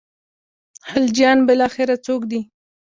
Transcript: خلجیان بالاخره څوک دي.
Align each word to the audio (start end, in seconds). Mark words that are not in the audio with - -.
خلجیان 0.89 1.39
بالاخره 1.47 1.95
څوک 2.05 2.21
دي. 2.31 2.41